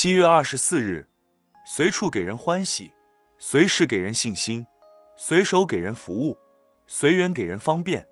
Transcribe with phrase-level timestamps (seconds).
[0.00, 1.04] 七月二十四日，
[1.66, 2.92] 随处给人欢喜，
[3.36, 4.64] 随时给人信心，
[5.16, 6.38] 随手给人服务，
[6.86, 8.06] 随缘给人方便。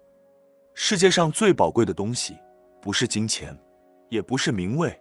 [0.75, 2.37] 世界上最宝贵的东西，
[2.83, 3.57] 不是金钱，
[4.09, 5.01] 也不是名位，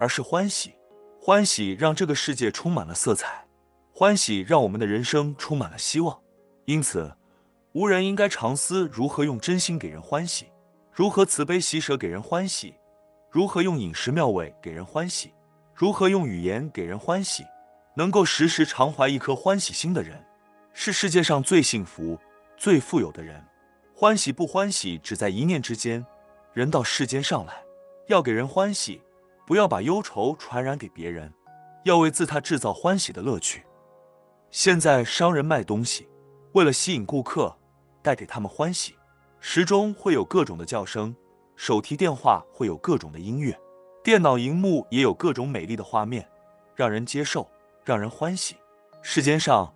[0.00, 0.72] 而是欢喜。
[1.20, 3.46] 欢喜让这个世界充满了色彩，
[3.92, 6.18] 欢喜让我们的人生充满了希望。
[6.64, 7.14] 因此，
[7.74, 10.46] 吾人应该常思如何用真心给人欢喜，
[10.90, 12.72] 如何慈悲喜舍给人欢喜，
[13.30, 15.30] 如何用饮食妙味给人欢喜，
[15.74, 17.44] 如何用语言给人欢喜。
[17.96, 20.20] 能够时时常怀一颗欢喜心的人，
[20.72, 22.18] 是世界上最幸福、
[22.56, 23.40] 最富有的人。
[23.94, 26.04] 欢喜不欢喜，只在一念之间。
[26.52, 27.62] 人到世间上来，
[28.08, 29.00] 要给人欢喜，
[29.46, 31.32] 不要把忧愁传染给别人，
[31.84, 33.64] 要为自他制造欢喜的乐趣。
[34.50, 36.08] 现在商人卖东西，
[36.52, 37.56] 为了吸引顾客，
[38.02, 38.96] 带给他们欢喜，
[39.38, 41.14] 时钟会有各种的叫声，
[41.54, 43.56] 手提电话会有各种的音乐，
[44.04, 46.28] 电脑荧幕也有各种美丽的画面，
[46.76, 47.48] 让人接受。
[47.86, 48.56] 让人欢喜，
[49.00, 49.74] 世间上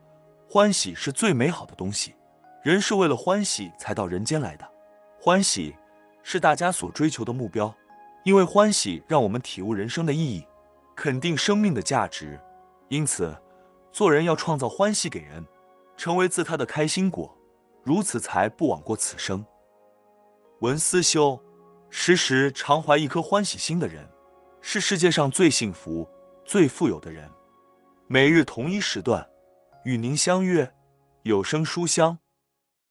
[0.50, 2.14] 欢喜是最美好的东西。
[2.62, 4.70] 人是为了欢喜才到人间来的，
[5.18, 5.74] 欢喜
[6.22, 7.74] 是大家所追求的目标。
[8.22, 10.46] 因为欢喜让我们体悟人生的意义，
[10.94, 12.38] 肯定生命的价值。
[12.88, 13.34] 因此，
[13.90, 15.42] 做人要创造欢喜给人，
[15.96, 17.34] 成为自他的开心果，
[17.82, 19.42] 如此才不枉过此生。
[20.60, 21.42] 文思修，
[21.88, 24.06] 时时常怀一颗欢喜心的人，
[24.60, 26.08] 是世界上最幸福、
[26.44, 27.30] 最富有的人。
[28.06, 29.26] 每日同一时段，
[29.84, 30.70] 与您相约
[31.22, 32.18] 有声书香。